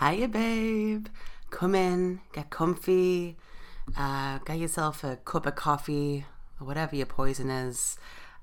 [0.00, 1.08] Hiya, babe.
[1.50, 3.36] Come in, get comfy,
[3.94, 6.24] uh, get yourself a cup of coffee
[6.58, 7.98] or whatever your poison is.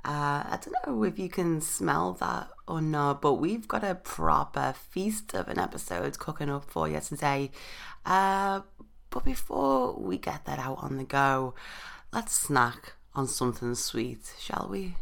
[0.06, 3.96] Uh, I don't know if you can smell that or not, but we've got a
[3.96, 7.50] proper feast of an episode cooking up for you today.
[8.06, 8.62] Uh,
[9.10, 11.56] but before we get that out on the go,
[12.14, 14.94] let's snack on something sweet, shall we?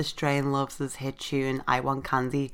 [0.00, 2.52] Of The Strangeloves' hit tune I Want Candy.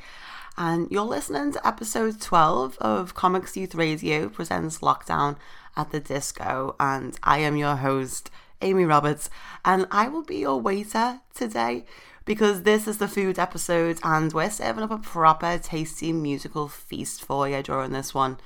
[0.58, 5.36] And you're listening to episode 12 of Comics Youth Radio presents Lockdown
[5.76, 6.74] at the Disco.
[6.80, 9.30] And I am your host, Amy Roberts.
[9.64, 11.84] And I will be your waiter today
[12.24, 17.24] because this is the food episode and we're serving up a proper, tasty musical feast
[17.24, 18.38] for you during this one.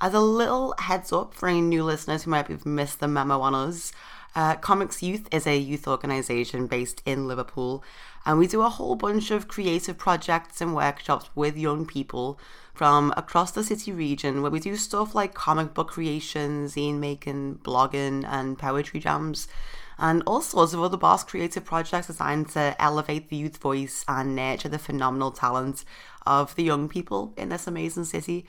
[0.00, 3.40] As a little heads up for any new listeners who might have missed the memo
[3.40, 3.92] on us,
[4.34, 7.82] uh, Comics Youth is a youth organisation based in Liverpool,
[8.28, 12.38] and we do a whole bunch of creative projects and workshops with young people
[12.74, 17.54] from across the city region where we do stuff like comic book creation, zine making,
[17.62, 19.48] blogging, and poetry jams,
[19.96, 24.36] and all sorts of other boss creative projects designed to elevate the youth voice and
[24.36, 25.86] nurture the phenomenal talent
[26.26, 28.44] of the young people in this amazing city.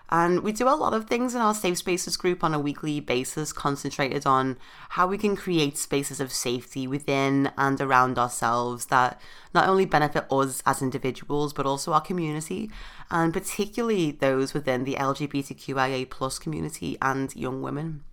[0.09, 2.99] And we do a lot of things in our Safe Spaces group on a weekly
[2.99, 4.57] basis, concentrated on
[4.89, 9.19] how we can create spaces of safety within and around ourselves that
[9.53, 12.69] not only benefit us as individuals, but also our community,
[13.09, 18.03] and particularly those within the LGBTQIA plus community and young women.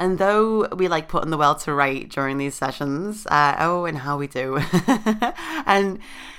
[0.00, 3.98] And though we like putting the world to right during these sessions, uh, oh, and
[3.98, 4.58] how we do.
[5.66, 5.98] and,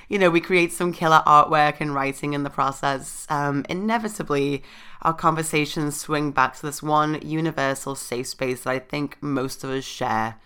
[0.10, 3.28] you know, we create some killer artwork and writing in the process.
[3.30, 4.64] Um, inevitably,
[5.04, 9.70] our conversations swing back to this one universal safe space that I think most of
[9.70, 10.38] us share,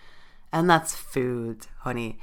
[0.52, 2.18] and that's food, honey.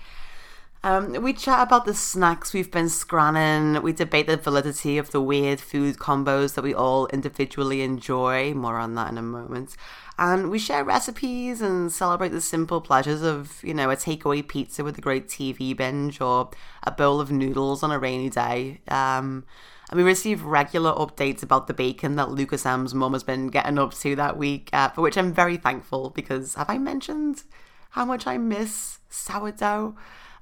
[0.84, 3.81] Um, we chat about the snacks we've been scranning.
[3.81, 8.54] We debate the validity of the weird food combos that we all individually enjoy.
[8.54, 9.75] More on that in a moment.
[10.18, 14.83] And we share recipes and celebrate the simple pleasures of, you know, a takeaway pizza
[14.83, 16.51] with a great TV binge or
[16.83, 18.81] a bowl of noodles on a rainy day.
[18.88, 19.45] Um,
[19.89, 23.77] and we receive regular updates about the bacon that Lucas M's mum has been getting
[23.77, 27.44] up to that week, uh, for which I'm very thankful because have I mentioned
[27.92, 29.95] how much I miss sourdough?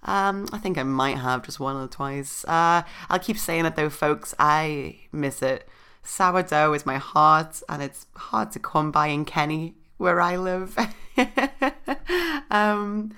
[0.04, 2.44] Um, I think I might have just one or twice.
[2.46, 4.34] Uh, I'll keep saying it though, folks.
[4.40, 5.68] I miss it.
[6.04, 10.78] Sourdough is my heart, and it's hard to come by in Kenny, where I live.
[12.50, 13.14] um,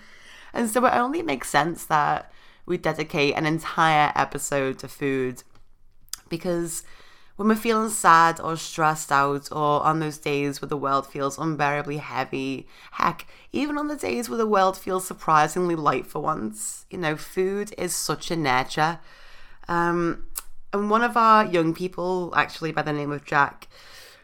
[0.53, 2.31] and so it only makes sense that
[2.65, 5.44] we dedicate an entire episode to food
[6.30, 6.83] because
[7.35, 11.39] when we're feeling sad or stressed out, or on those days where the world feels
[11.39, 16.86] unbearably heavy, heck, even on the days where the world feels surprisingly light for once,
[16.91, 19.00] you know, food is such a nurture.
[19.68, 20.25] Um,
[20.74, 23.68] and one of our young people, actually by the name of Jack,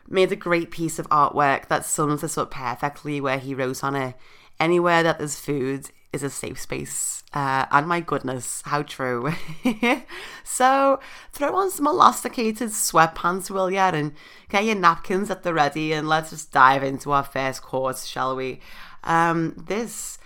[0.08, 3.96] made a great piece of artwork that sums this up perfectly, where he wrote on
[3.96, 4.16] it
[4.60, 7.24] Anywhere that there's food is a safe space.
[7.34, 9.32] Uh, and my goodness, how true.
[10.44, 11.00] so
[11.32, 14.14] throw on some elasticated sweatpants, will ya, and
[14.50, 18.36] get your napkins at the ready, and let's just dive into our first course, shall
[18.36, 18.60] we?
[19.06, 20.18] Um, this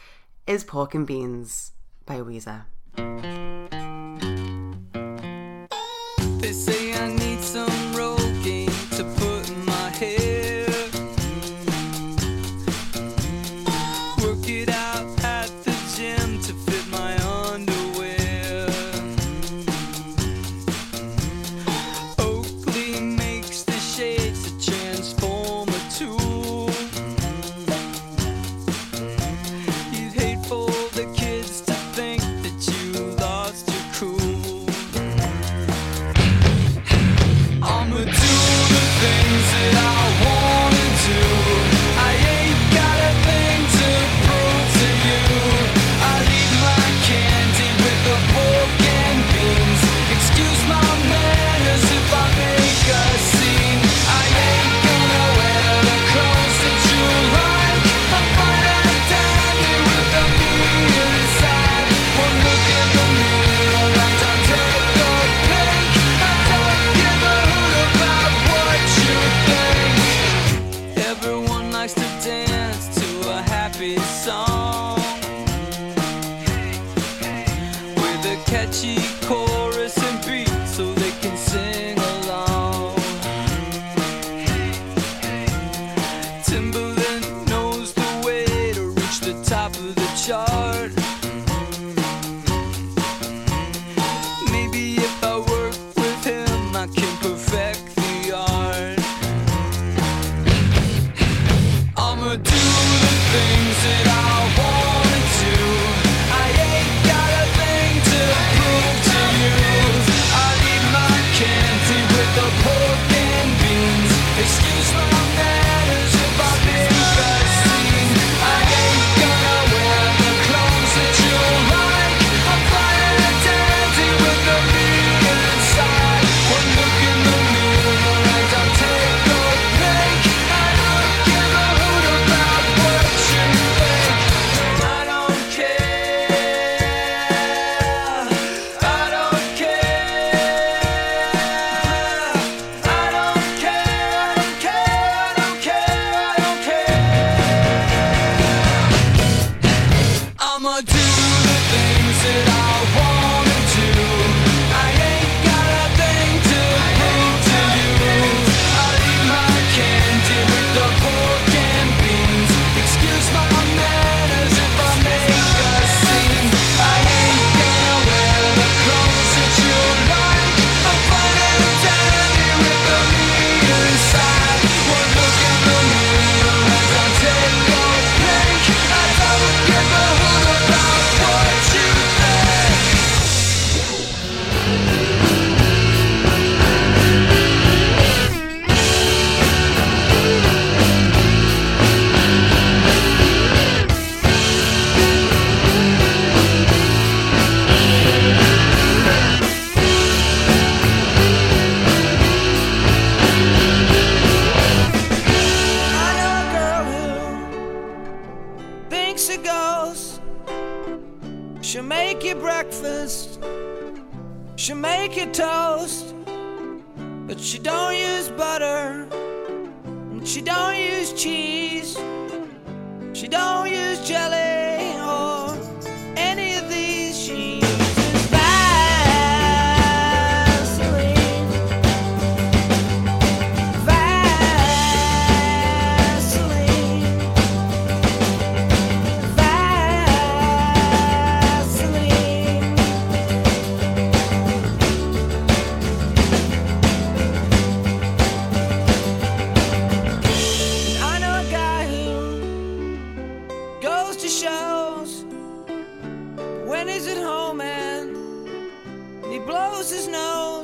[0.47, 1.73] is Pork and Beans
[2.05, 2.63] by Weezer.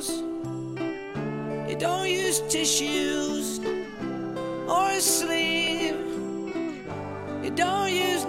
[0.08, 3.60] He don't use tissues
[4.66, 5.96] or a sleeve.
[7.42, 8.24] He don't use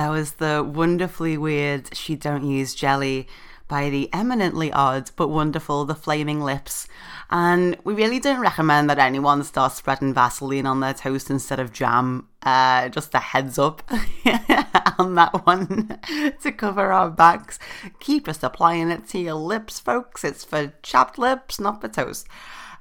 [0.00, 3.28] That was the wonderfully weird She Don't Use Jelly
[3.68, 6.88] by the eminently odd but wonderful The Flaming Lips.
[7.28, 11.74] And we really don't recommend that anyone starts spreading Vaseline on their toast instead of
[11.74, 12.28] jam.
[12.42, 13.82] Uh, just a heads up
[14.98, 16.00] on that one
[16.42, 17.58] to cover our backs.
[17.98, 20.24] Keep just applying it to your lips, folks.
[20.24, 22.26] It's for chapped lips, not for toast.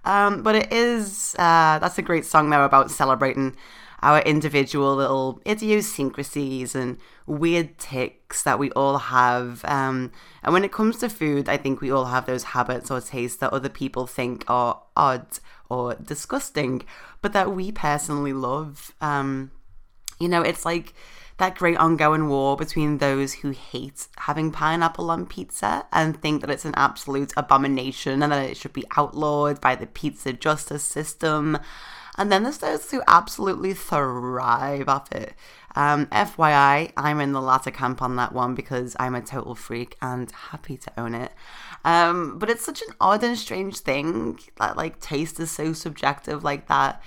[0.06, 3.58] Um, but it is, uh, that's a great song though about celebrating
[4.02, 9.64] our individual little idiosyncrasies and weird ticks that we all have.
[9.66, 10.12] Um,
[10.44, 13.38] and when it comes to food, I think we all have those habits or tastes
[13.38, 15.28] that other people think are odd
[15.70, 16.84] or disgusting,
[17.22, 18.94] but that we personally love.
[19.02, 19.52] Um,
[20.20, 20.94] you know, it's like
[21.40, 26.50] that great ongoing war between those who hate having pineapple on pizza and think that
[26.50, 31.58] it's an absolute abomination and that it should be outlawed by the pizza justice system.
[32.20, 35.34] And then there's those who absolutely thrive off it.
[35.74, 39.96] Um, FYI, I'm in the latter camp on that one because I'm a total freak
[40.02, 41.32] and happy to own it.
[41.86, 46.44] Um, but it's such an odd and strange thing that like taste is so subjective
[46.44, 47.02] like that.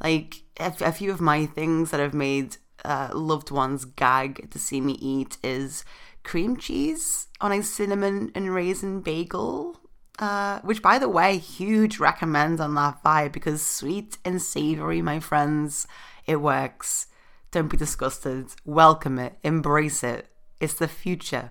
[0.00, 4.80] Like a, few of my things that have made uh, loved ones gag to see
[4.80, 5.84] me eat is
[6.22, 9.81] cream cheese on a cinnamon and raisin bagel.
[10.18, 15.18] Uh, which, by the way, huge recommend on that vibe because sweet and savory, my
[15.18, 15.86] friends,
[16.26, 17.06] it works.
[17.50, 18.46] Don't be disgusted.
[18.64, 19.38] Welcome it.
[19.42, 20.28] Embrace it.
[20.60, 21.50] It's the future.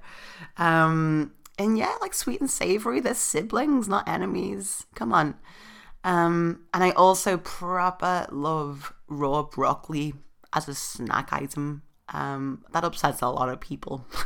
[0.58, 4.86] Um, and yeah, like sweet and savory, they're siblings, not enemies.
[4.96, 5.36] Come on.
[6.03, 10.13] Um, and I also proper love raw broccoli
[10.53, 11.84] as a snack item.
[12.10, 14.06] Um, that upsets a lot of people.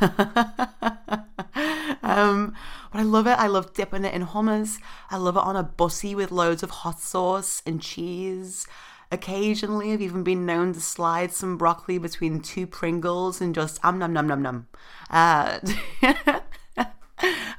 [2.06, 2.54] um,
[2.92, 3.38] but I love it.
[3.38, 4.78] I love dipping it in hummus.
[5.10, 8.66] I love it on a bussy with loads of hot sauce and cheese.
[9.10, 13.98] Occasionally, I've even been known to slide some broccoli between two Pringles and just um
[13.98, 14.68] num num num num.
[15.10, 15.58] Uh,
[16.02, 16.40] oh,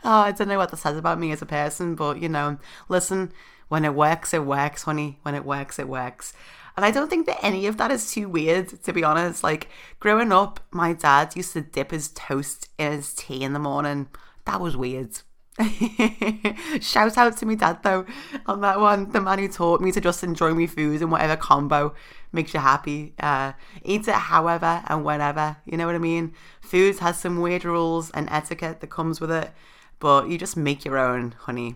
[0.03, 3.33] I don't know what that says about me as a person, but you know, listen,
[3.67, 5.19] when it works, it works, honey.
[5.23, 6.31] When it works, it works.
[6.77, 9.43] And I don't think that any of that is too weird, to be honest.
[9.43, 9.67] Like,
[9.99, 14.07] growing up, my dad used to dip his toast in his tea in the morning.
[14.47, 15.11] That was weird.
[16.81, 18.05] Shout out to me dad though
[18.45, 19.11] on that one.
[19.11, 21.93] The man who taught me to just enjoy my food and whatever combo
[22.31, 23.13] makes you happy.
[23.19, 23.51] Uh,
[23.83, 25.57] eat it however and whenever.
[25.65, 26.33] You know what I mean?
[26.61, 29.51] Food has some weird rules and etiquette that comes with it,
[29.99, 31.75] but you just make your own, honey.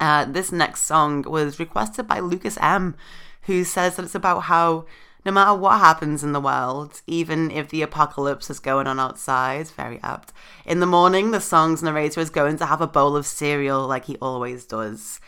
[0.00, 2.96] Uh, this next song was requested by Lucas M,
[3.42, 4.86] who says that it's about how
[5.24, 9.68] no matter what happens in the world, even if the apocalypse is going on outside,
[9.68, 10.32] very apt,
[10.66, 14.04] in the morning the song's narrator is going to have a bowl of cereal like
[14.04, 15.20] he always does.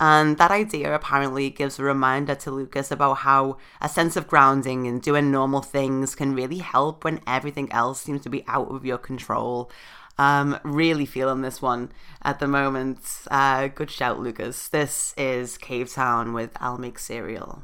[0.00, 4.86] And that idea apparently gives a reminder to Lucas about how a sense of grounding
[4.86, 8.86] and doing normal things can really help when everything else seems to be out of
[8.86, 9.70] your control.
[10.16, 11.92] Um, really feeling this one
[12.22, 12.98] at the moment.
[13.30, 14.68] Uh, good shout, Lucas.
[14.68, 17.62] This is Cavetown with I'll Make Cereal.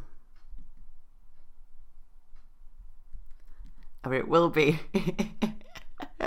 [4.06, 4.78] Or it will be.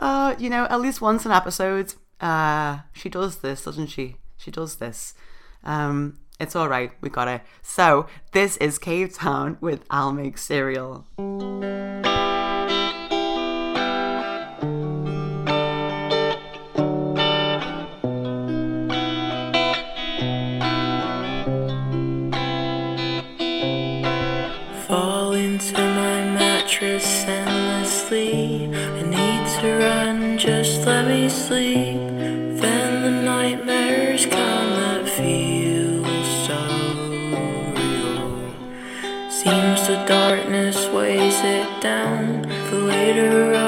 [0.00, 4.16] uh, you know, at least once an episode, uh, she does this, doesn't she?
[4.36, 5.14] She does this.
[5.62, 6.90] Um, it's all right.
[7.00, 7.42] We got it.
[7.62, 11.06] So this is Cavetown with I'll Make Cereal.
[40.08, 42.40] Darkness weighs it down.
[42.70, 43.67] The later on,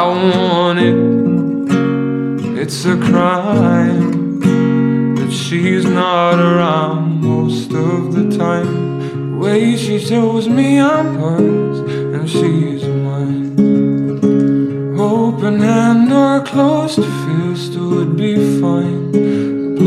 [0.00, 0.94] I want it,
[2.56, 4.38] it's a crime
[5.16, 9.32] that she's not around most of the time.
[9.32, 11.80] The way she shows me I'm hers
[12.14, 13.56] and she's mine.
[15.00, 19.10] Open hand or closed fist would be fine.
[19.10, 19.80] The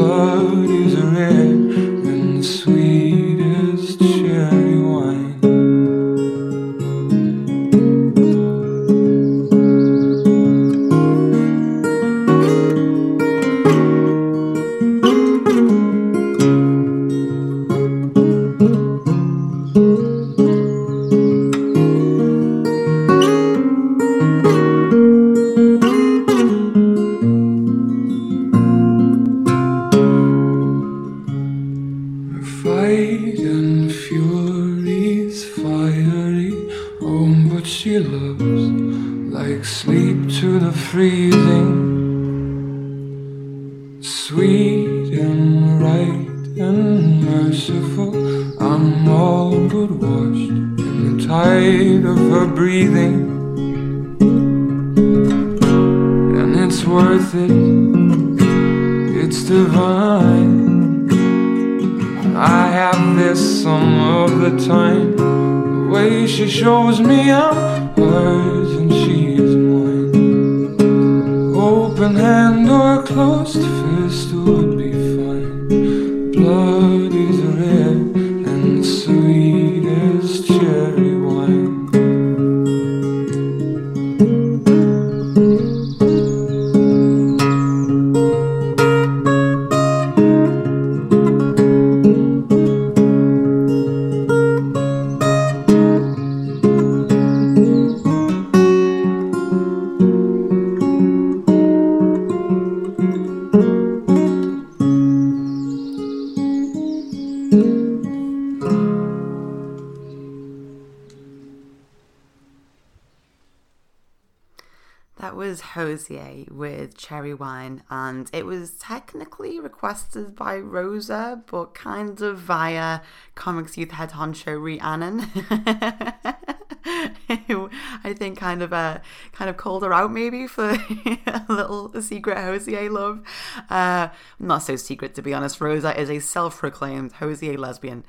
[116.10, 123.02] with Cherry Wine, and it was technically requested by Rosa, but kind of via
[123.36, 125.20] Comics Youth head honcho Rhiannon,
[127.48, 127.70] who
[128.04, 129.00] I think kind of uh,
[129.32, 133.22] kind of called her out maybe for a little secret Hozier love.
[133.70, 134.10] Uh,
[134.40, 135.62] not so secret to be honest.
[135.62, 138.04] Rosa is a self-proclaimed Hozier lesbian.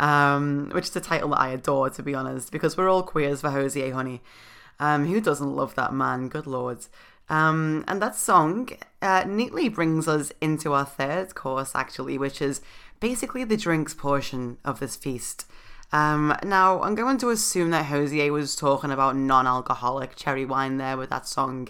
[0.00, 3.42] Um, which is a title that I adore, to be honest, because we're all queers
[3.42, 4.22] for Hozier, honey.
[4.80, 6.28] Um, who doesn't love that man?
[6.28, 6.78] Good lord.
[7.28, 8.68] Um, and that song
[9.00, 12.60] uh, neatly brings us into our third course, actually, which is
[13.00, 15.46] basically the drinks portion of this feast.
[15.92, 20.76] Um, now, I'm going to assume that Hozier was talking about non alcoholic cherry wine
[20.78, 21.68] there with that song,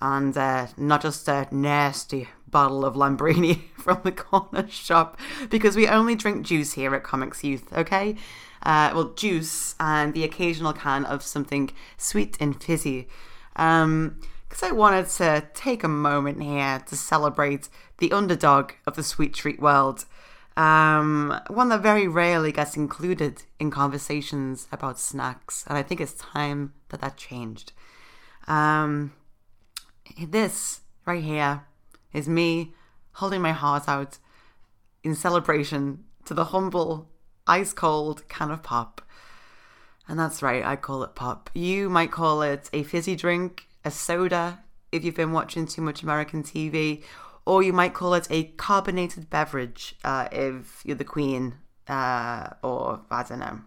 [0.00, 5.18] and uh, not just a nasty bottle of Lambrini from the corner shop,
[5.50, 8.16] because we only drink juice here at Comics Youth, okay?
[8.62, 13.08] Uh, well, juice and the occasional can of something sweet and fizzy.
[13.56, 14.20] Um,
[14.52, 19.32] because I wanted to take a moment here to celebrate the underdog of the sweet
[19.32, 20.04] treat world.
[20.58, 26.12] Um, one that very rarely gets included in conversations about snacks, and I think it's
[26.12, 27.72] time that that changed.
[28.46, 29.14] Um,
[30.22, 31.62] this right here
[32.12, 32.74] is me
[33.12, 34.18] holding my heart out
[35.02, 37.08] in celebration to the humble,
[37.46, 39.00] ice cold can of pop.
[40.06, 41.48] And that's right, I call it pop.
[41.54, 46.02] You might call it a fizzy drink, a soda, if you've been watching too much
[46.02, 47.02] American TV,
[47.44, 51.54] or you might call it a carbonated beverage uh, if you're the queen,
[51.88, 53.60] uh, or I don't know,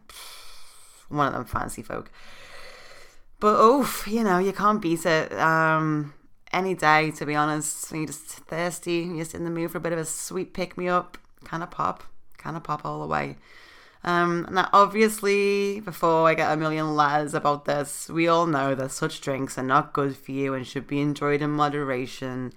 [1.09, 2.11] one of them fancy folk.
[3.39, 5.33] But oof, you know, you can't beat it.
[5.33, 6.13] Um,
[6.53, 9.77] any day, to be honest, when you're just thirsty, you're just in the mood for
[9.77, 12.03] a bit of a sweet pick me up, kind of pop,
[12.37, 13.35] kind of pop all the way.
[14.05, 18.91] Um, now, obviously, before I get a million letters about this, we all know that
[18.91, 22.53] such drinks are not good for you and should be enjoyed in moderation.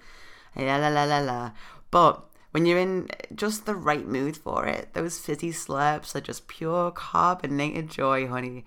[0.55, 1.51] La la la la la.
[1.89, 6.47] But when you're in just the right mood for it, those fizzy slurps are just
[6.47, 8.63] pure carbonated joy, honey.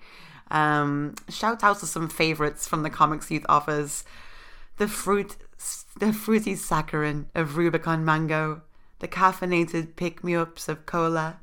[0.51, 4.03] Um, shout out to some favorites from the Comics Youth offers.
[4.75, 5.37] The fruit,
[5.99, 8.61] the fruity saccharin of Rubicon mango,
[8.99, 11.39] the caffeinated pick-me-ups of cola,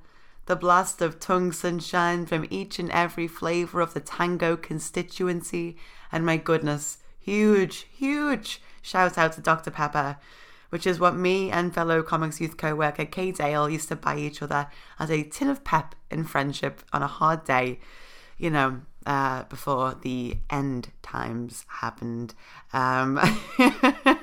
[0.51, 5.77] the blast of tongue sunshine from each and every flavour of the tango constituency,
[6.11, 9.71] and my goodness, huge, huge shout out to Dr.
[9.71, 10.17] Pepper,
[10.71, 14.17] which is what me and fellow Comics Youth co worker Kay Dale used to buy
[14.17, 14.67] each other
[14.99, 17.79] as a tin of pep in friendship on a hard day,
[18.37, 22.35] you know, uh, before the end times happened.
[22.73, 23.21] Um,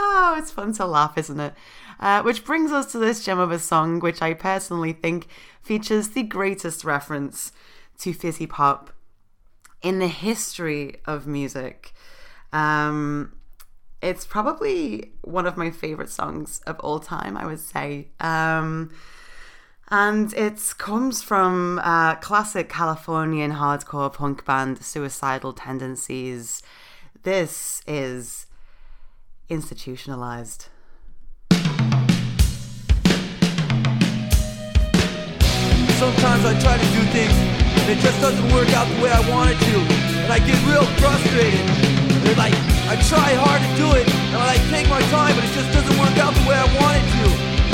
[0.00, 1.54] oh, it's fun to laugh, isn't it?
[1.98, 5.26] Uh, which brings us to this gem of a song, which I personally think
[5.62, 7.52] features the greatest reference
[7.98, 8.90] to fizzy pop
[9.82, 11.92] in the history of music.
[12.52, 13.34] Um,
[14.02, 18.08] it's probably one of my favorite songs of all time, I would say.
[18.18, 18.90] Um,
[19.90, 26.62] and it comes from uh, classic Californian hardcore punk band Suicidal Tendencies.
[27.22, 28.46] This is
[29.50, 30.70] institutionalized.
[35.98, 37.34] Sometimes I try to do things
[37.82, 39.76] and it just doesn't work out the way I want it to.
[40.24, 41.60] And I get real frustrated.
[42.24, 42.54] And like,
[42.88, 45.68] I try hard to do it and I like take my time, but it just
[45.74, 47.24] doesn't work out the way I want it to.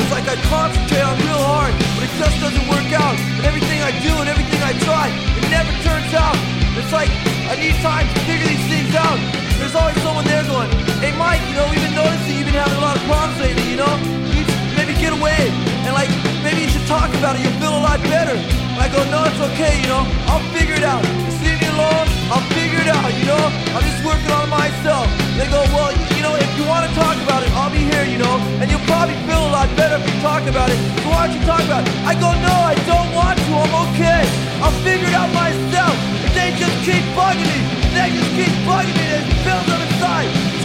[0.00, 3.14] It's like I concentrate on real hard, but it just doesn't work out.
[3.38, 6.38] And everything I do and everything I try, it never turns out.
[6.78, 7.12] It's like
[7.46, 9.18] I need time to figure these things out.
[9.60, 12.76] There's always someone there going, hey Mike, you know, we've been noticing you've been having
[12.76, 13.92] a lot of problems lately, you know?
[14.32, 14.42] You
[14.76, 15.52] maybe get away
[15.84, 16.08] and like
[16.40, 18.32] maybe you should talk about it, you'll feel a lot better.
[18.36, 21.04] And I go, no, it's okay, you know, I'll figure it out.
[21.28, 23.44] Just leave me alone, I'll figure it out, you know?
[23.76, 25.04] I'm just working on myself.
[25.36, 28.04] They go, well, you, know, if you want to talk about it, I'll be here,
[28.08, 28.36] you know?
[28.60, 30.78] And you'll probably feel a lot better if you talk about it.
[31.04, 31.92] So why don't you talk about it?
[32.08, 34.24] I go, no, I don't want to, I'm okay.
[34.64, 35.96] I'll figure it out myself.
[36.32, 37.60] They just keep bugging me,
[37.92, 40.55] they just keep bugging me, there's bills on the side.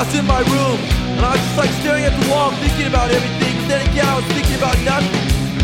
[0.00, 0.80] I was in my room
[1.16, 3.68] and I was just like staring at the wall, thinking about everything.
[3.68, 5.39] Then again, I was thinking about nothing.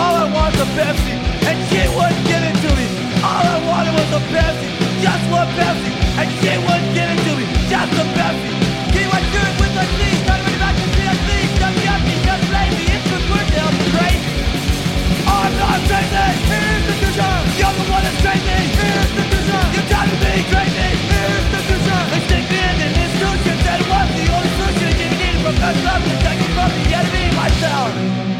[0.00, 1.14] All I want is a Pepsi.
[1.44, 2.86] And she wouldn't give it to me.
[3.20, 4.68] All I wanted was a Pepsi.
[5.04, 5.90] Just one Pepsi.
[6.20, 7.44] And she wouldn't give it to me.
[7.68, 8.50] Just a Pepsi.
[8.96, 10.22] Give my shirt with my sleeves.
[10.24, 11.52] Not really back to see a sleeve.
[11.60, 12.86] Just yucky, just lazy.
[12.96, 14.32] It's work, they'll be crazy.
[15.28, 16.26] I'm not crazy.
[16.48, 17.44] Here's the design.
[17.60, 18.56] You're the one that's crazy.
[18.80, 19.68] Here's the design.
[19.76, 20.88] You're to be crazy.
[21.12, 22.06] Here's the design.
[22.08, 23.56] They stick me in an institution.
[23.68, 25.88] It was the only solution to give me the professor.
[25.92, 28.39] I'm protecting from the enemy myself.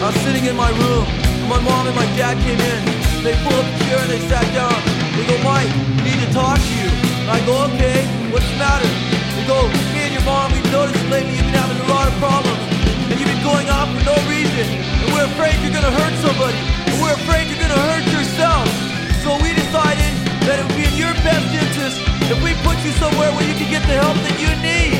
[0.00, 2.80] I was sitting in my room, and my mom and my dad came in.
[3.20, 4.72] They pulled up a chair and they sat down.
[5.12, 5.68] They go, Mike,
[6.00, 6.88] we need to talk to you.
[7.20, 8.00] And I go, okay,
[8.32, 8.88] what's the matter?
[9.36, 9.60] They go,
[9.92, 12.64] me and your mom, we've noticed lately you've been having a lot of problems.
[13.12, 14.72] And you've been going off for no reason.
[15.04, 16.56] And we're afraid you're gonna hurt somebody.
[16.88, 18.72] And we're afraid you're gonna hurt yourself.
[19.20, 20.16] So we decided
[20.48, 23.52] that it would be in your best interest if we put you somewhere where you
[23.52, 24.96] can get the help that you need.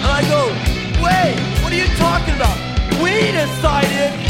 [0.00, 0.48] And I go,
[0.96, 2.56] wait, what are you talking about?
[3.04, 4.29] We decided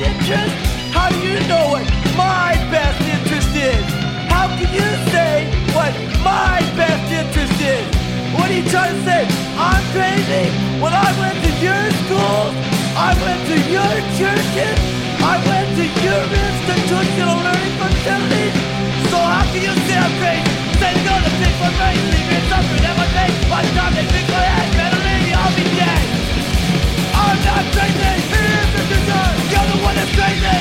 [0.00, 0.54] interest?
[0.92, 1.84] How do you know what
[2.16, 3.84] my best interest is?
[4.28, 7.84] How can you say what my best interest is?
[8.36, 9.22] What are you trying to say?
[9.56, 10.52] I'm crazy?
[10.80, 12.52] When I went to your schools,
[12.92, 14.76] I went to your churches,
[15.24, 18.56] I went to your institutional learning facilities.
[19.08, 20.44] So how can you say I'm crazy?
[20.76, 23.30] Say no to pick my race, leave me suffering every day.
[23.48, 26.04] By the time they pick my head, better leave, me, I'll be dead.
[27.16, 29.25] I'm not crazy, here's the desire
[30.14, 30.56] crazy.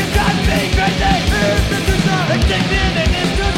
[0.00, 1.16] It's got me crazy.
[1.88, 3.16] It's indignant.
[3.16, 3.49] It's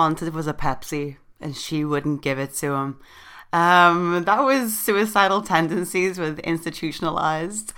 [0.00, 3.00] wanted was a Pepsi, and she wouldn't give it to him.
[3.52, 7.74] Um, that was suicidal tendencies with institutionalized.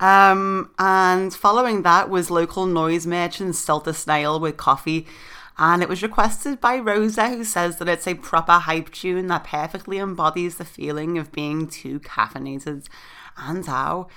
[0.00, 5.06] Um, and following that was local noise merchant Stilter Snail with coffee.
[5.58, 9.44] And it was requested by Rosa, who says that it's a proper hype tune that
[9.44, 12.88] perfectly embodies the feeling of being too caffeinated.
[13.36, 14.08] And how?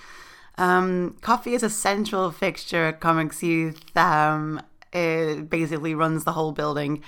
[0.57, 3.95] Um, coffee is a central fixture at Comics Youth.
[3.95, 4.59] Um,
[4.91, 7.03] it basically runs the whole building.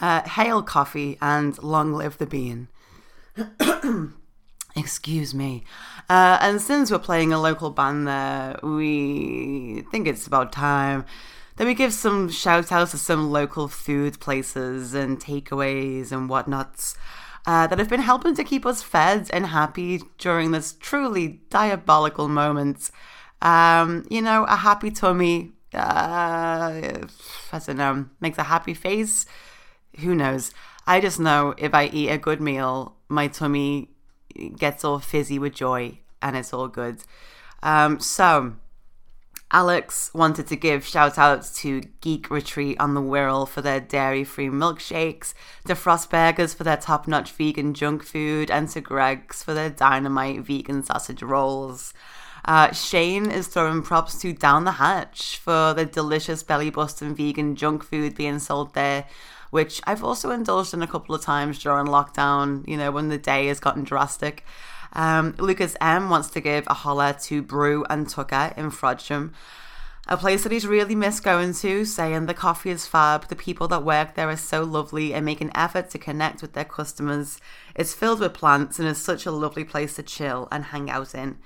[0.00, 2.68] Uh, hail coffee and long live the bean.
[4.76, 5.64] Excuse me.
[6.08, 11.04] Uh, and since we're playing a local band there, we think it's about time
[11.56, 16.96] that we give some shout outs to some local food places and takeaways and whatnots
[17.46, 22.28] uh, that have been helping to keep us fed and happy during this truly diabolical
[22.28, 22.90] moment.
[23.42, 25.78] Um, you know, a happy tummy, uh,
[27.52, 29.26] I don't know, makes a happy face.
[30.00, 30.52] Who knows?
[30.86, 33.90] I just know if I eat a good meal, my tummy
[34.56, 37.02] gets all fizzy with joy and it's all good.
[37.62, 38.54] Um, so,
[39.50, 44.22] Alex wanted to give shout outs to Geek Retreat on the Wirral for their dairy
[44.22, 45.32] free milkshakes,
[45.66, 50.40] to Frostburgers for their top notch vegan junk food, and to Greggs for their dynamite
[50.40, 51.94] vegan sausage rolls.
[52.44, 57.56] Uh, Shane is throwing props to Down the Hatch for the delicious belly busting vegan
[57.56, 59.06] junk food being sold there,
[59.50, 63.18] which I've also indulged in a couple of times during lockdown, you know, when the
[63.18, 64.44] day has gotten drastic.
[64.92, 69.32] Um, Lucas M wants to give a holler to Brew and Tucker in Frodsham,
[70.06, 73.68] a place that he's really missed going to, saying the coffee is fab, the people
[73.68, 77.38] that work there are so lovely and make an effort to connect with their customers.
[77.74, 81.14] It's filled with plants and is such a lovely place to chill and hang out
[81.14, 81.38] in.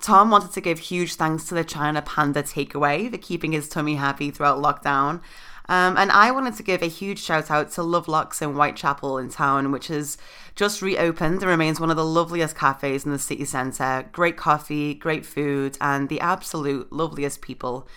[0.00, 3.94] Tom wanted to give huge thanks to the China Panda takeaway for keeping his tummy
[3.94, 5.20] happy throughout lockdown.
[5.66, 9.30] Um, and I wanted to give a huge shout out to Lovelocks in Whitechapel in
[9.30, 10.18] town, which has
[10.54, 14.08] just reopened and remains one of the loveliest cafes in the city centre.
[14.12, 17.88] Great coffee, great food, and the absolute loveliest people.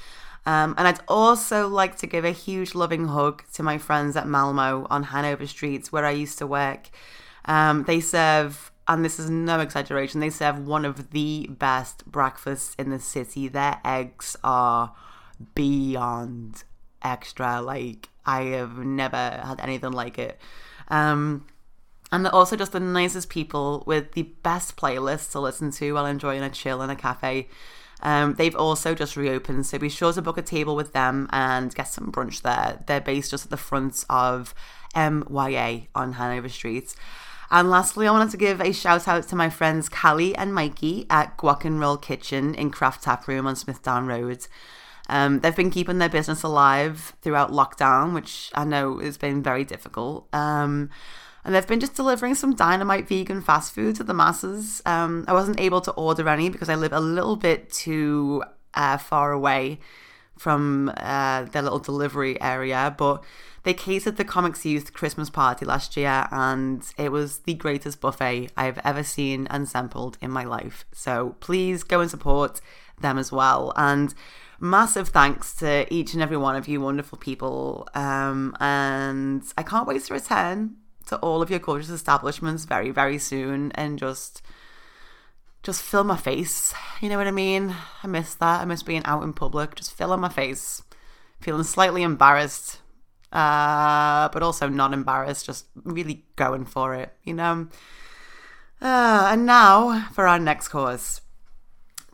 [0.45, 4.27] Um, and I'd also like to give a huge loving hug to my friends at
[4.27, 6.89] Malmo on Hanover Street, where I used to work.
[7.43, 12.75] Um, they serve, and this is no exaggeration, they serve one of the best breakfasts
[12.79, 13.49] in the city.
[13.49, 14.95] Their eggs are
[15.53, 16.63] beyond
[17.07, 17.61] extra.
[17.61, 20.39] Like, I have never had anything like it.
[20.89, 21.45] Um,
[22.11, 26.05] and they're also just the nicest people with the best playlists to listen to while
[26.05, 27.47] enjoying a chill in a cafe.
[28.01, 31.73] Um, they've also just reopened, so be sure to book a table with them and
[31.73, 32.83] get some brunch there.
[32.85, 34.53] They're based just at the front of
[34.95, 36.95] MYA on Hanover Street.
[37.49, 41.07] And lastly, I wanted to give a shout out to my friends Callie and Mikey
[41.09, 44.47] at Guac and Roll Kitchen in Craft Tap Room on Smithdown Road.
[45.09, 49.63] Um, they've been keeping their business alive throughout lockdown, which I know has been very
[49.63, 50.27] difficult.
[50.33, 50.89] Um,
[51.43, 54.81] and they've been just delivering some dynamite vegan fast food to the masses.
[54.85, 58.43] Um, I wasn't able to order any because I live a little bit too
[58.73, 59.79] uh, far away
[60.37, 63.23] from uh, their little delivery area, but
[63.63, 68.49] they catered the Comics Youth Christmas party last year, and it was the greatest buffet
[68.55, 70.85] I've ever seen and sampled in my life.
[70.91, 72.61] So please go and support
[72.99, 73.73] them as well.
[73.75, 74.13] And
[74.59, 77.87] massive thanks to each and every one of you wonderful people.
[77.93, 80.77] Um, and I can't wait to return
[81.07, 84.41] to all of your gorgeous establishments very, very soon and just
[85.63, 86.73] just fill my face.
[87.01, 87.75] You know what I mean?
[88.01, 88.61] I miss that.
[88.61, 90.81] I miss being out in public, just filling my face,
[91.41, 92.79] feeling slightly embarrassed,
[93.33, 97.67] uh, but also not embarrassed, just really going for it, you know?
[98.81, 101.21] Uh, and now for our next course.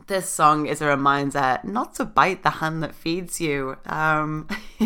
[0.06, 3.78] This song is a reminder not to bite the hand that feeds you.
[3.86, 4.46] Um,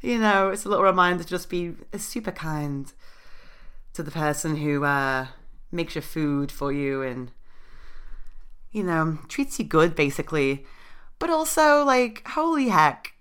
[0.00, 2.92] you know, it's a little reminder to just be super kind
[3.94, 5.26] to the person who uh,
[5.72, 7.32] makes your food for you and,
[8.70, 10.64] you know, treats you good, basically.
[11.18, 13.14] But also, like, holy heck,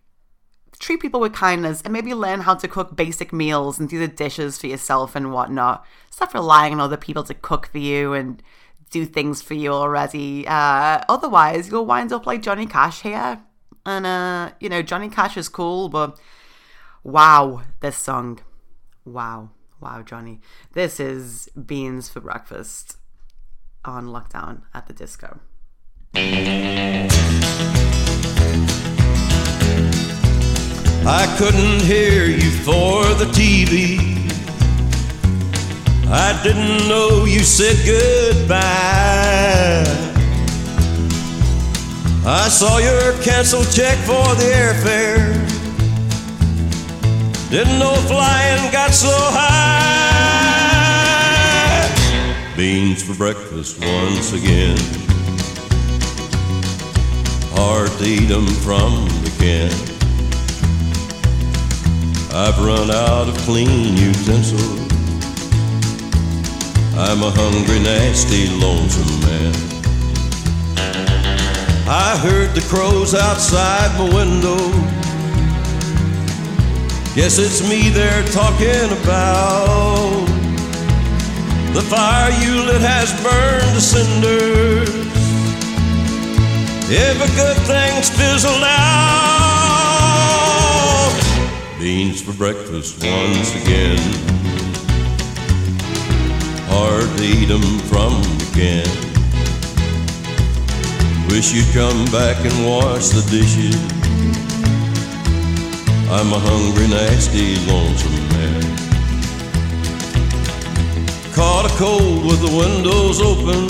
[0.79, 4.07] treat people with kindness and maybe learn how to cook basic meals and do the
[4.07, 5.83] dishes for yourself and whatnot.
[6.11, 8.43] Stop relying on other people to cook for you and
[8.89, 10.47] do things for you already.
[10.47, 13.41] Uh, otherwise, you'll wind up like Johnny Cash here.
[13.85, 16.19] And, uh, you know, Johnny Cash is cool, but
[17.03, 18.39] Wow, this song.
[19.05, 19.51] Wow.
[19.79, 20.41] Wow, Johnny.
[20.73, 22.97] This is Beans for Breakfast
[23.85, 25.39] on lockdown at the disco.
[31.05, 34.28] I couldn't hear you for the TV.
[36.11, 38.59] I didn't know you said goodbye.
[42.25, 45.35] I saw your canceled check for the airfare.
[47.51, 49.69] Didn't know flying got so high.
[52.57, 54.79] Beans for breakfast once again.
[57.53, 59.71] Hard to eat 'em from the can.
[62.33, 64.98] I've run out of clean utensils.
[67.01, 69.55] I'm a hungry, nasty, lonesome man.
[71.87, 74.59] I heard the crows outside my window.
[77.15, 80.27] Guess it's me they're talking about.
[81.73, 84.89] The fire you lit has burned to cinders.
[86.91, 88.69] Every good thing's fizzled out.
[91.79, 94.38] Beans for breakfast once again.
[96.81, 98.89] Hard eat 'em from the can.
[101.29, 103.75] Wish you'd come back and wash the dishes.
[106.15, 108.63] I'm a hungry, nasty, lonesome man.
[111.35, 113.61] Caught a cold with the windows open.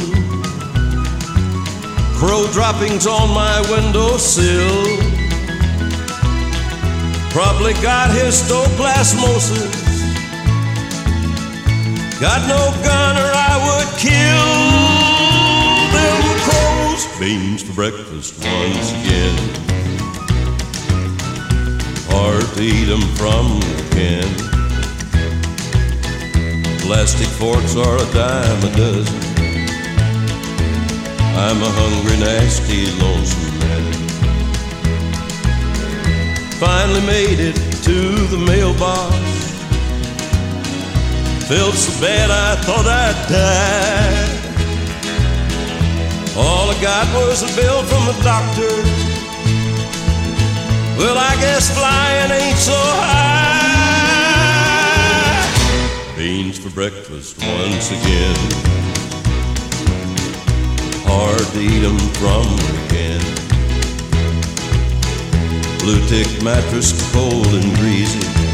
[2.19, 4.85] Crow droppings on my windowsill.
[7.31, 9.98] Probably got histoplasmosis.
[12.19, 14.51] Got no gun or I would kill
[15.95, 17.07] them crows.
[17.17, 19.37] Beans for breakfast once again.
[22.11, 24.29] Hard to eat 'em from the can.
[26.81, 29.19] Plastic forks are a dime a dozen.
[31.37, 33.93] I'm a hungry, nasty, lonesome man.
[36.59, 37.55] Finally made it
[37.87, 39.28] to the mailbox.
[41.49, 44.39] Felt so bad I thought I'd die.
[46.37, 48.69] All I got was a bill from the doctor.
[50.95, 53.39] Well, I guess flying ain't so high.
[56.15, 58.37] Beans for breakfast once again.
[61.09, 62.45] Hard to eat 'em from
[62.93, 63.21] can.
[65.79, 68.48] Blue tick mattress, cold and greasy.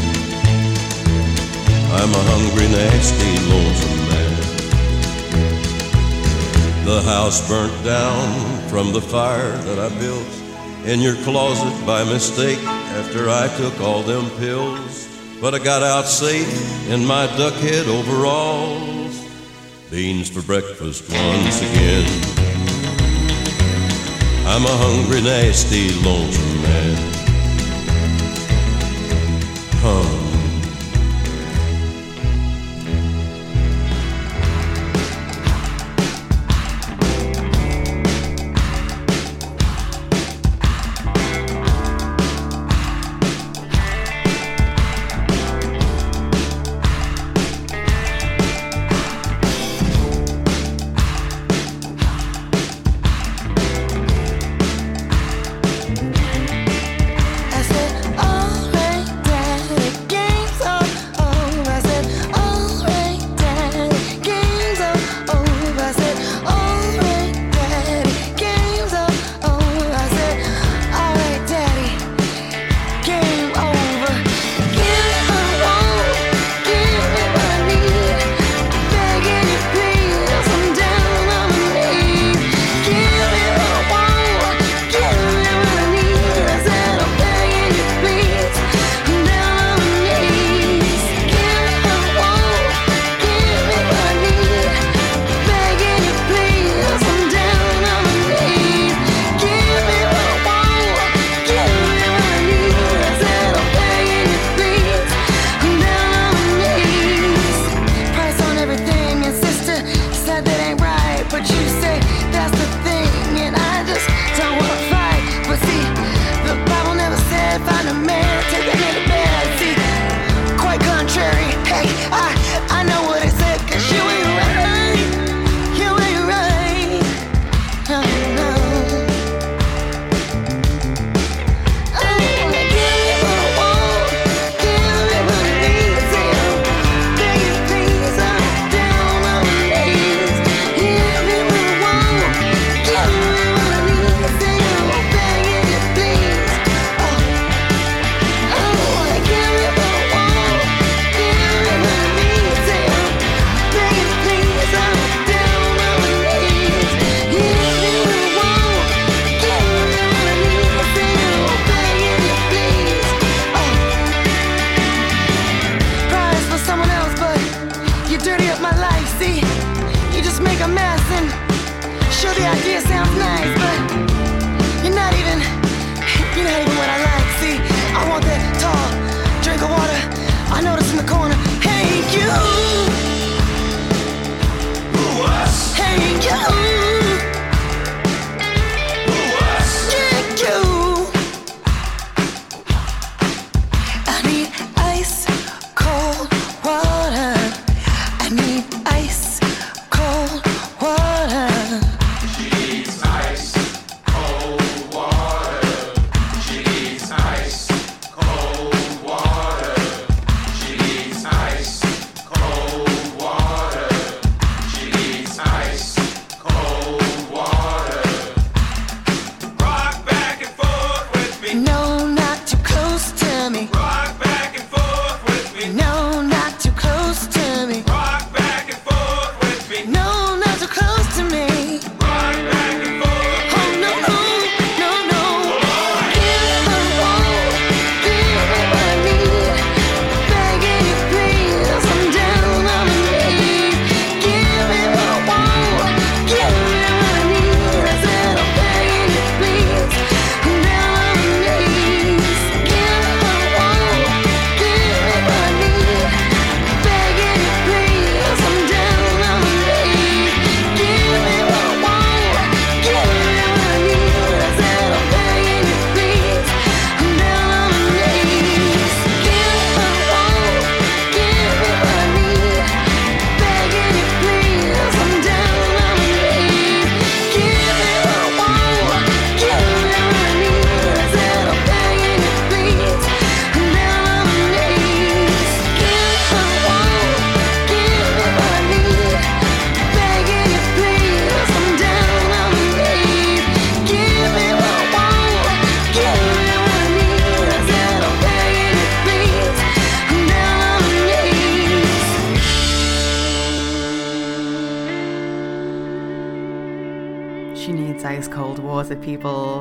[1.98, 4.34] I'm a hungry, nasty, lonesome man.
[6.84, 10.28] The house burnt down from the fire that I built
[10.84, 12.58] in your closet by mistake
[13.00, 15.08] after I took all them pills.
[15.40, 19.16] But I got out safe in my duckhead overalls.
[19.90, 22.06] Beans for breakfast once again.
[24.46, 26.96] I'm a hungry, nasty, lonesome man.
[29.80, 30.25] Huh.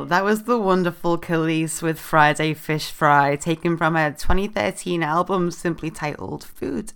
[0.07, 5.89] That was the wonderful Kelis with Friday Fish Fry, taken from her 2013 album simply
[5.89, 6.93] titled Food.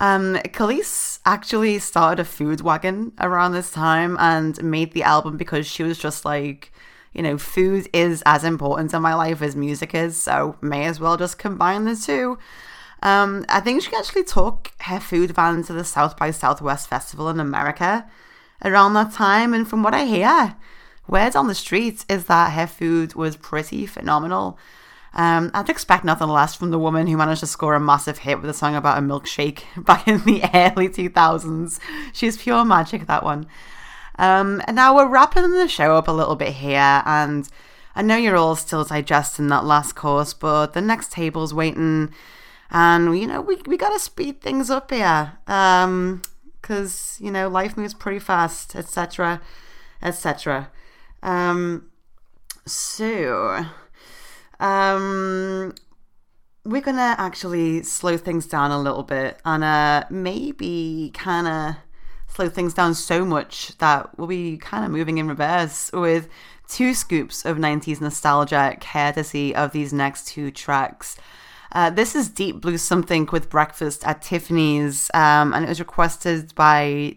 [0.00, 5.64] Um, Kelis actually started a food wagon around this time and made the album because
[5.64, 6.72] she was just like,
[7.12, 10.98] you know, food is as important in my life as music is, so may as
[10.98, 12.36] well just combine the two.
[13.04, 17.28] Um, I think she actually took her food van to the South by Southwest Festival
[17.28, 18.10] in America
[18.64, 20.56] around that time, and from what I hear,
[21.08, 24.58] word on the streets is that her food was pretty phenomenal.
[25.14, 28.40] Um, I'd expect nothing less from the woman who managed to score a massive hit
[28.40, 31.78] with a song about a milkshake back in the early 2000s.
[32.12, 33.46] She's pure magic, that one.
[34.18, 37.48] Um, and now we're wrapping the show up a little bit here, and
[37.94, 42.12] I know you're all still digesting that last course, but the next table's waiting,
[42.70, 46.22] and you know we we gotta speed things up here, um,
[46.60, 49.40] because you know life moves pretty fast, etc.,
[50.02, 50.70] etc.
[51.22, 51.90] Um,
[52.66, 53.64] so,
[54.60, 55.74] um,
[56.64, 61.76] we're gonna actually slow things down a little bit and uh, maybe kind of
[62.28, 66.28] slow things down so much that we'll be kind of moving in reverse with
[66.68, 71.16] two scoops of 90s nostalgia courtesy of these next two tracks.
[71.72, 76.54] Uh, this is Deep Blue Something with Breakfast at Tiffany's, um, and it was requested
[76.54, 77.16] by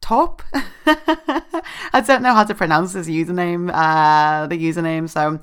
[0.00, 0.42] Top.
[0.86, 5.40] I don't know how to pronounce his username, uh, the username, so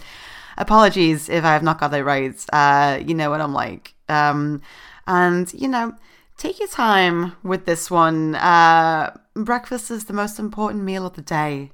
[0.58, 2.34] apologies if I have not got it right.
[2.52, 3.94] Uh, you know what I'm like.
[4.10, 4.62] Um,
[5.08, 5.94] and, you know,
[6.38, 8.36] take your time with this one.
[8.36, 11.72] Uh, breakfast is the most important meal of the day.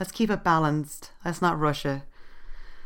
[0.00, 1.12] Let's keep it balanced.
[1.24, 2.02] Let's not rush it.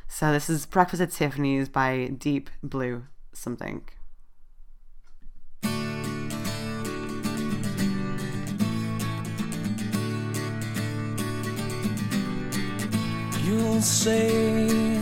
[0.09, 3.83] So this is Breakfast at Tiffany's by Deep Blue something.
[13.47, 14.99] You'll say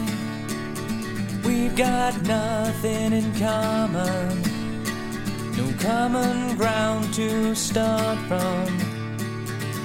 [1.46, 4.42] we've got nothing in common,
[5.56, 8.68] no common ground to start from,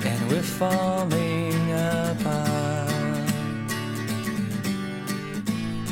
[0.03, 3.31] and we're falling apart.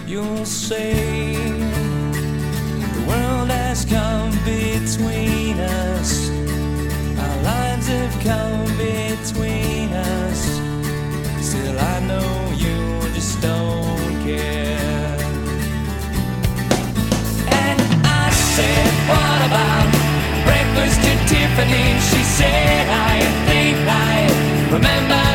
[0.06, 1.36] You'll say
[2.96, 6.30] the world has come between us,
[7.18, 10.42] our lives have come between us.
[11.40, 12.47] Still, I know
[21.28, 22.00] Tiffany?
[22.10, 25.27] She said, I think I remember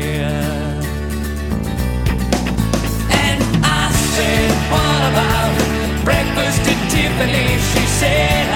[0.00, 0.80] care.
[3.24, 7.48] And I said, What about breakfast at Tiffany?
[7.70, 8.55] She said,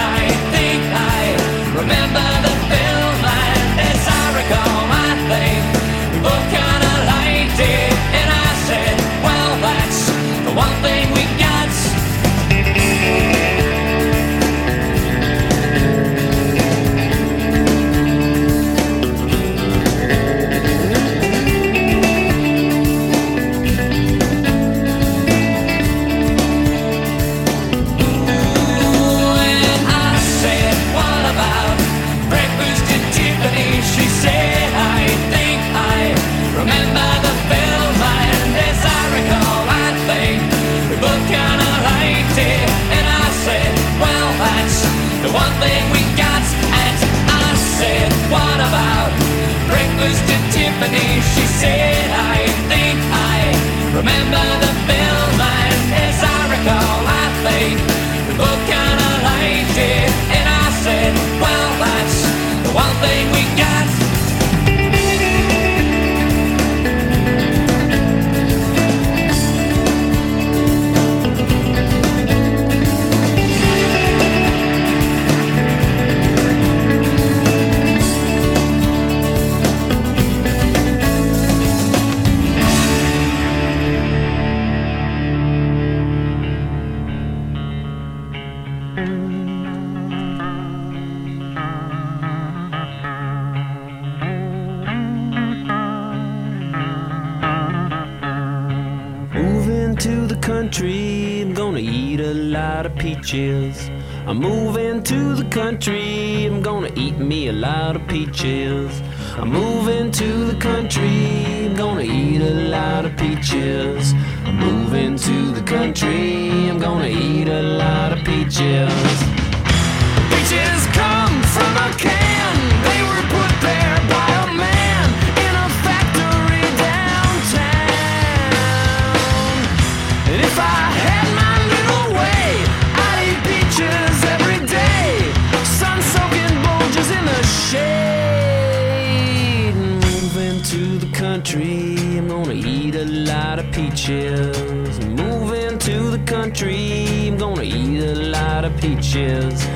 [141.40, 145.00] country, I'm gonna eat a lot of peaches.
[145.06, 149.66] Moving to the country, I'm gonna eat a lot of peaches.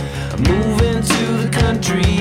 [0.41, 2.12] Moving to the country,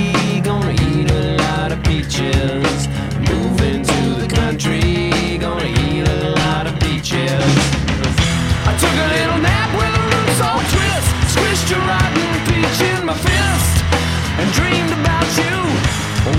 [0.43, 2.87] gonna eat a lot of peaches.
[3.31, 7.43] Moving to the country, gonna eat a lot of peaches.
[8.69, 11.09] I took a little nap with a roots all twist.
[11.35, 13.75] Squished a rotten peach in my fist.
[14.39, 15.55] And dreamed about you,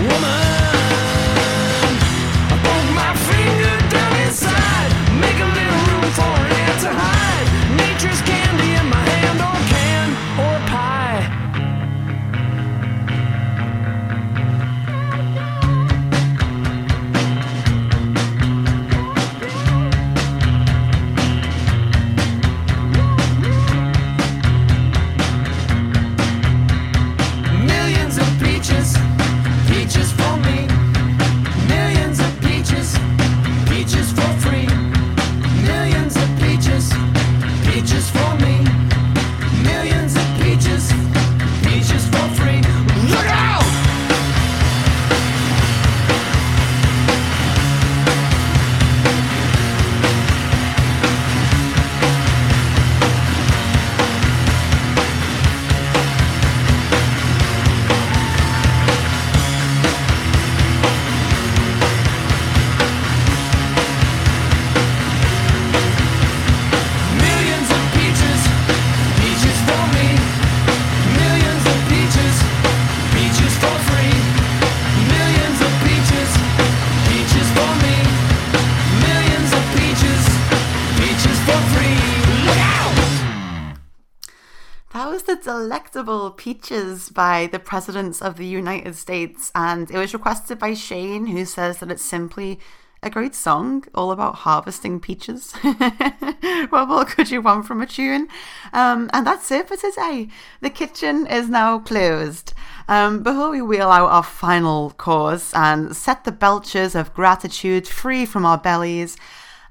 [0.08, 0.63] woman.
[85.26, 90.74] The delectable Peaches by the Presidents of the United States, and it was requested by
[90.74, 92.58] Shane, who says that it's simply
[93.02, 95.52] a great song all about harvesting peaches.
[96.70, 98.28] what more could you want from a tune?
[98.72, 100.28] Um, and that's it for today.
[100.62, 102.54] The kitchen is now closed.
[102.88, 108.24] Um, before we wheel out our final course and set the belchers of gratitude free
[108.24, 109.16] from our bellies,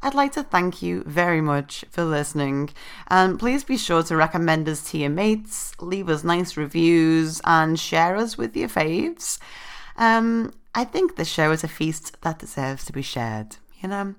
[0.04, 2.72] I'd like to thank you very much for listening.
[3.08, 7.80] And please be sure to recommend us to your mates, leave us nice reviews, and
[7.80, 9.40] share us with your faves.
[9.96, 14.16] Um, I think the show is a feast that deserves to be shared, you know?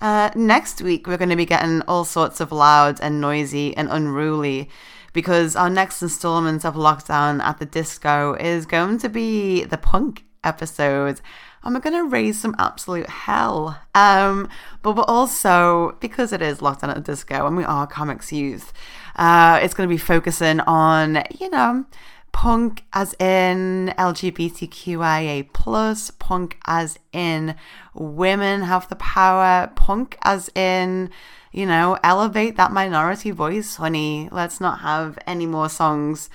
[0.00, 3.88] Uh, next week, we're going to be getting all sorts of loud and noisy and
[3.88, 4.68] unruly
[5.12, 10.24] because our next installment of Lockdown at the Disco is going to be the punk
[10.42, 11.20] episode.
[11.62, 13.78] And we're going to raise some absolute hell.
[13.94, 14.48] Um,
[14.82, 18.72] but we're also, because it is Lockdown at the Disco and we are comics youth,
[19.16, 21.84] uh, it's going to be focusing on, you know,
[22.32, 27.54] punk as in LGBTQIA plus, punk as in
[27.94, 31.10] women have the power, punk as in,
[31.52, 34.28] you know, elevate that minority voice, honey.
[34.32, 36.30] Let's not have any more songs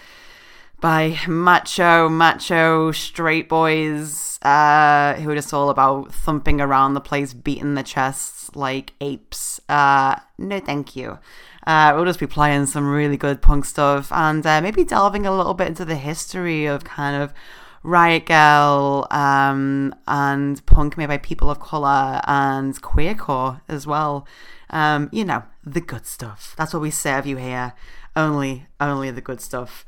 [0.85, 7.33] by macho, macho straight boys uh, who are just all about thumping around the place,
[7.33, 9.59] beating the chests like apes.
[9.67, 11.17] Uh, no, thank you.
[11.65, 15.35] Uh, we'll just be playing some really good punk stuff and uh, maybe delving a
[15.35, 17.33] little bit into the history of kind of
[17.81, 24.27] Riot Grrrl um, and punk made by people of colour and queercore as well.
[24.69, 26.53] Um, you know, the good stuff.
[26.59, 27.73] That's what we serve you here.
[28.15, 29.83] Only, only the good stuff.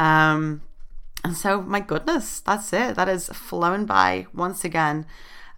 [0.00, 0.62] Um,
[1.22, 2.96] and so, my goodness, that's it.
[2.96, 5.04] That is flown by once again.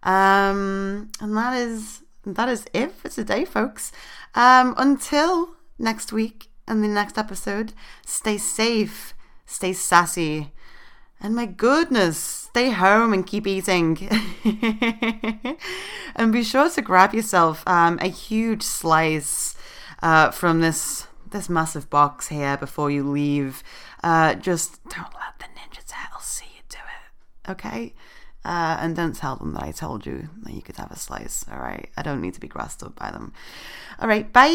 [0.03, 3.93] Um, and that is that is it for today, folks.
[4.35, 7.73] Um, until next week and the next episode,
[8.05, 9.15] stay safe,
[9.47, 10.51] stay sassy,
[11.21, 13.97] and my goodness, stay home and keep eating.
[16.17, 19.55] and be sure to grab yourself um, a huge slice
[20.03, 23.63] uh, from this this massive box here before you leave.
[24.03, 27.95] Uh, just don't let the ninja turtle see you do it, okay?
[28.45, 31.45] Uh, and don't tell them that I told you that you could have a slice,
[31.51, 31.89] all right?
[31.97, 33.33] I don't need to be grasped up by them.
[34.01, 34.49] All right, bye.